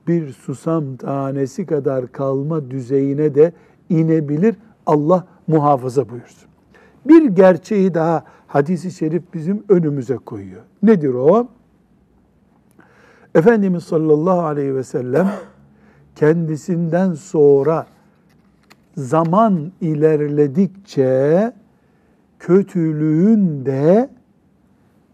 [0.07, 3.53] bir susam tanesi kadar kalma düzeyine de
[3.89, 4.55] inebilir.
[4.85, 6.49] Allah muhafaza buyursun.
[7.05, 10.61] Bir gerçeği daha hadisi şerif bizim önümüze koyuyor.
[10.83, 11.47] Nedir o?
[13.35, 15.31] Efendimiz sallallahu aleyhi ve sellem
[16.15, 17.87] kendisinden sonra
[18.97, 21.53] zaman ilerledikçe
[22.39, 24.09] kötülüğün de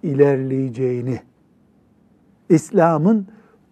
[0.03, 1.19] ilerleyeceğini,
[2.49, 3.27] İslam'ın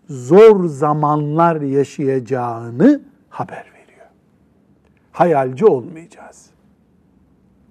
[0.10, 4.08] zor zamanlar yaşayacağını haber veriyor.
[5.12, 6.50] Hayalci olmayacağız.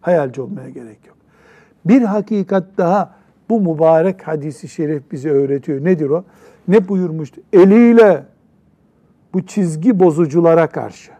[0.00, 1.16] Hayalci olmaya gerek yok.
[1.84, 3.14] Bir hakikat daha
[3.48, 5.84] bu mübarek hadisi şerif bize öğretiyor.
[5.84, 6.24] Nedir o?
[6.68, 7.40] Ne buyurmuştu?
[7.52, 8.24] Eliyle
[9.34, 11.12] bu çizgi bozuculara karşı,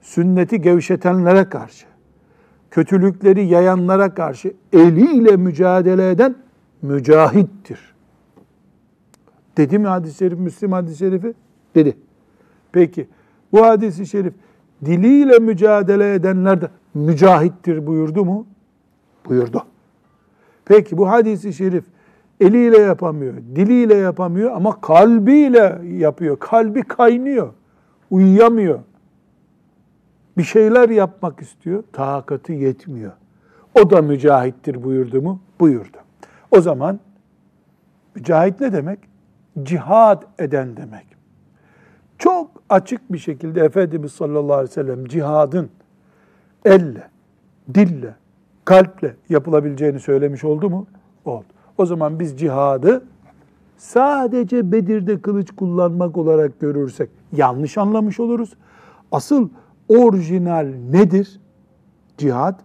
[0.00, 1.86] sünneti gevşetenlere karşı,
[2.70, 6.34] kötülükleri yayanlara karşı eliyle mücadele eden
[6.82, 7.94] mücahittir.
[9.56, 11.34] Dedi mi hadis-i şerif, Müslim hadis-i şerifi?
[11.74, 11.96] Dedi.
[12.72, 13.08] Peki
[13.52, 14.34] bu hadis-i şerif
[14.84, 18.46] diliyle mücadele edenler de mücahittir buyurdu mu?
[19.26, 19.64] Buyurdu.
[20.64, 21.84] Peki bu hadis-i şerif
[22.40, 26.38] eliyle yapamıyor, diliyle yapamıyor ama kalbiyle yapıyor.
[26.38, 27.52] Kalbi kaynıyor,
[28.10, 28.80] uyuyamıyor.
[30.38, 33.12] Bir şeyler yapmak istiyor, takatı yetmiyor.
[33.80, 35.40] O da mücahittir buyurdu mu?
[35.60, 35.96] Buyurdu.
[36.50, 37.00] O zaman
[38.14, 38.98] mücahit ne demek?
[39.62, 41.06] Cihad eden demek.
[42.18, 45.70] Çok açık bir şekilde Efendimiz sallallahu aleyhi ve sellem cihadın
[46.64, 47.08] elle,
[47.74, 48.14] dille,
[48.64, 50.86] kalple yapılabileceğini söylemiş oldu mu?
[51.24, 51.46] Oldu.
[51.80, 53.04] O zaman biz cihadı
[53.76, 58.52] sadece Bedir'de kılıç kullanmak olarak görürsek yanlış anlamış oluruz.
[59.12, 59.48] Asıl
[59.88, 61.40] orijinal nedir?
[62.18, 62.60] Cihad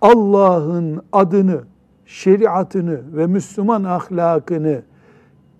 [0.00, 1.60] Allah'ın adını,
[2.06, 4.82] şeriatını ve Müslüman ahlakını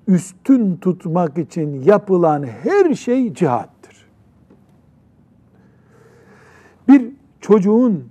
[0.07, 4.07] üstün tutmak için yapılan her şey cihattır.
[6.89, 8.05] Bir çocuğun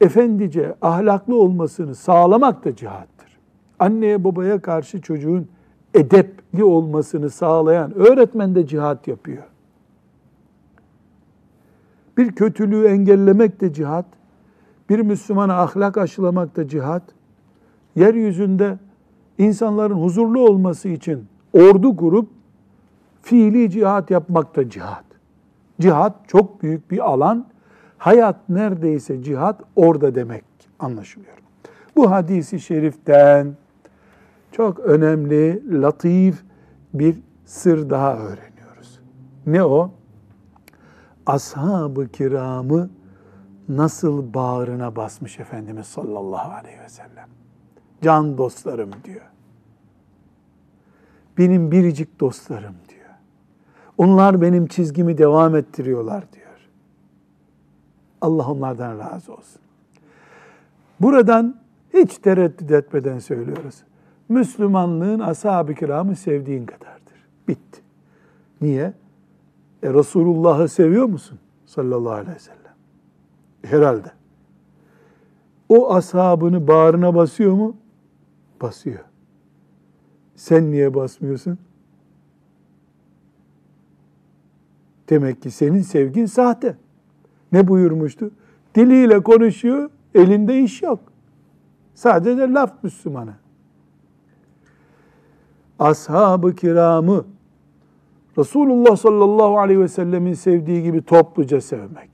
[0.00, 3.19] efendice, ahlaklı olmasını sağlamak da cihattır.
[3.80, 5.48] Anneye babaya karşı çocuğun
[5.94, 9.42] edepli olmasını sağlayan öğretmen de cihat yapıyor.
[12.18, 14.06] Bir kötülüğü engellemek de cihat,
[14.90, 17.02] bir Müslümana ahlak aşılamak da cihat,
[17.96, 18.78] yeryüzünde
[19.38, 22.28] insanların huzurlu olması için ordu kurup
[23.22, 25.04] fiili cihat yapmak da cihat.
[25.80, 27.46] Cihat çok büyük bir alan.
[27.98, 30.44] Hayat neredeyse cihat orada demek
[30.78, 31.36] anlaşılıyor.
[31.96, 33.56] Bu hadisi şeriften
[34.52, 36.44] çok önemli, latif
[36.94, 39.00] bir sır daha öğreniyoruz.
[39.46, 39.90] Ne o?
[41.26, 42.90] Ashab-ı kiramı
[43.68, 47.28] nasıl bağrına basmış Efendimiz sallallahu aleyhi ve sellem.
[48.02, 49.30] Can dostlarım diyor.
[51.38, 53.10] Benim biricik dostlarım diyor.
[53.98, 56.46] Onlar benim çizgimi devam ettiriyorlar diyor.
[58.20, 59.62] Allah onlardan razı olsun.
[61.00, 61.60] Buradan
[61.94, 63.82] hiç tereddüt etmeden söylüyoruz.
[64.30, 67.26] Müslümanlığın ashab-ı kiramı sevdiğin kadardır.
[67.48, 67.80] Bitti.
[68.60, 68.92] Niye?
[69.82, 71.38] E, Resulullah'ı seviyor musun?
[71.66, 72.74] Sallallahu aleyhi ve sellem.
[73.62, 74.12] Herhalde.
[75.68, 77.76] O ashabını bağrına basıyor mu?
[78.62, 79.04] Basıyor.
[80.34, 81.58] Sen niye basmıyorsun?
[85.08, 86.76] Demek ki senin sevgin sahte.
[87.52, 88.30] Ne buyurmuştu?
[88.74, 91.00] Diliyle konuşuyor, elinde iş yok.
[91.94, 93.34] Sadece laf Müslümana.
[95.80, 97.24] Ashab-ı kiramı
[98.38, 102.10] Resulullah sallallahu aleyhi ve sellemin sevdiği gibi topluca sevmek.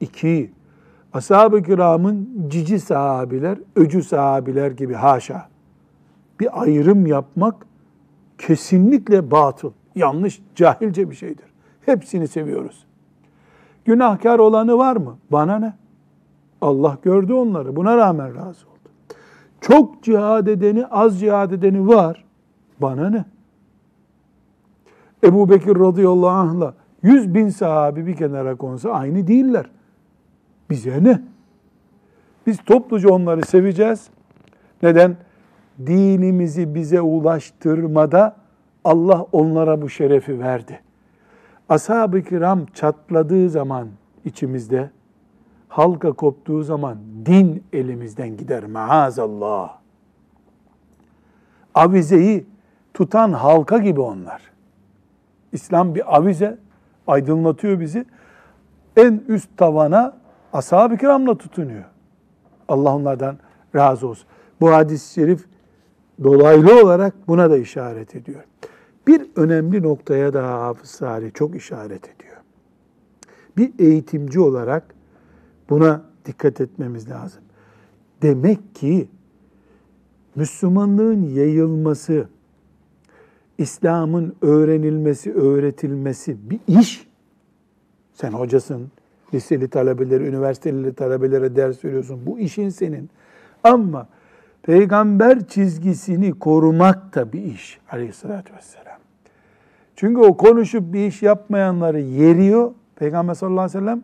[0.00, 0.52] İki,
[1.12, 5.48] ashab-ı kiramın cici sahabiler, öcü sahabiler gibi haşa.
[6.40, 7.66] Bir ayrım yapmak
[8.38, 11.46] kesinlikle batıl, yanlış, cahilce bir şeydir.
[11.80, 12.86] Hepsini seviyoruz.
[13.84, 15.18] Günahkar olanı var mı?
[15.32, 15.74] Bana ne?
[16.60, 17.76] Allah gördü onları.
[17.76, 18.73] Buna rağmen razı oldu.
[19.66, 22.24] Çok cihad edeni, az cihad edeni var.
[22.80, 23.24] Bana ne?
[25.24, 29.66] Ebu Bekir radıyallahu anh'la yüz bin sahabi bir kenara konsa aynı değiller.
[30.70, 31.22] Bize ne?
[32.46, 34.08] Biz topluca onları seveceğiz.
[34.82, 35.16] Neden?
[35.86, 38.36] Dinimizi bize ulaştırmada
[38.84, 40.80] Allah onlara bu şerefi verdi.
[41.68, 43.88] Ashab-ı kiram çatladığı zaman
[44.24, 44.90] içimizde,
[45.74, 49.78] halka koptuğu zaman din elimizden gider maazallah.
[51.74, 52.46] Avizeyi
[52.94, 54.42] tutan halka gibi onlar.
[55.52, 56.58] İslam bir avize,
[57.06, 58.04] aydınlatıyor bizi.
[58.96, 60.16] En üst tavana
[60.52, 61.84] ashab-ı kiramla tutunuyor.
[62.68, 63.36] Allah onlardan
[63.74, 64.26] razı olsun.
[64.60, 65.46] Bu hadis-i şerif
[66.24, 68.44] dolaylı olarak buna da işaret ediyor.
[69.06, 72.36] Bir önemli noktaya daha Hafız Salih çok işaret ediyor.
[73.56, 74.94] Bir eğitimci olarak
[75.70, 77.42] buna dikkat etmemiz lazım.
[78.22, 79.08] Demek ki
[80.34, 82.28] Müslümanlığın yayılması,
[83.58, 87.06] İslam'ın öğrenilmesi, öğretilmesi bir iş.
[88.14, 88.90] Sen hocasın,
[89.34, 92.26] liseli talebeleri, üniversiteli talebelere ders veriyorsun.
[92.26, 93.10] Bu işin senin.
[93.64, 94.08] Ama
[94.62, 98.98] peygamber çizgisini korumak da bir iş aleyhissalatü vesselam.
[99.96, 102.72] Çünkü o konuşup bir iş yapmayanları yeriyor.
[102.96, 104.02] Peygamber sallallahu aleyhi ve sellem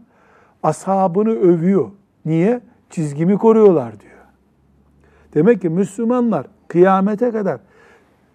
[0.62, 1.90] ashabını övüyor.
[2.24, 2.60] Niye?
[2.90, 4.10] Çizgimi koruyorlar diyor.
[5.34, 7.60] Demek ki Müslümanlar kıyamete kadar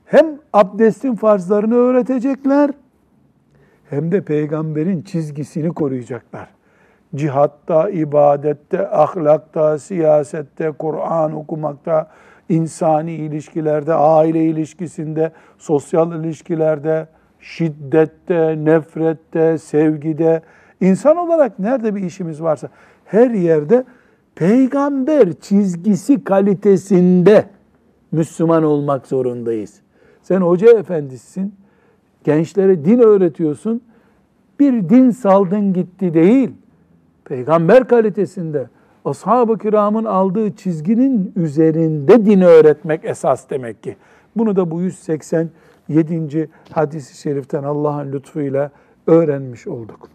[0.06, 2.72] hem abdestin farzlarını öğretecekler
[3.90, 6.50] hem de peygamberin çizgisini koruyacaklar.
[7.16, 12.12] Cihatta, ibadette, ahlakta, siyasette, Kur'an okumakta,
[12.50, 17.08] insani ilişkilerde, aile ilişkisinde, sosyal ilişkilerde,
[17.40, 20.42] şiddette, nefrette, sevgide,
[20.82, 22.70] insan olarak nerede bir işimiz varsa
[23.06, 23.84] her yerde
[24.36, 27.46] peygamber çizgisi kalitesinde
[28.12, 29.82] Müslüman olmak zorundayız.
[30.22, 31.56] Sen hoca efendisin,
[32.24, 33.82] gençlere din öğretiyorsun.
[34.60, 36.52] Bir din saldın gitti değil.
[37.26, 38.70] Peygamber kalitesinde
[39.06, 43.96] ashab-ı kiramın aldığı çizginin üzerinde din öğretmek esas demek ki.
[44.36, 46.50] Bunu da bu 187.
[46.72, 48.72] hadisi şeriften Allah'ın lütfuyla
[49.08, 50.15] öğrenmiş olduk.